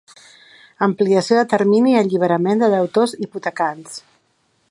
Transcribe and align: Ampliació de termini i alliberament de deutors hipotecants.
Ampliació 0.85 1.37
de 1.39 1.43
termini 1.51 1.93
i 1.93 1.99
alliberament 2.01 2.65
de 2.65 2.71
deutors 2.77 3.15
hipotecants. 3.27 4.01